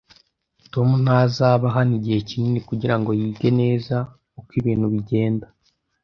Tom 0.73 0.87
ntazaba 1.03 1.65
hano 1.75 1.91
igihe 1.99 2.19
kinini 2.29 2.59
kugirango 2.69 3.09
yige 3.19 3.49
neza 3.61 3.95
uko 4.39 4.51
ibintu 4.59 4.85
bigenda 4.93 5.45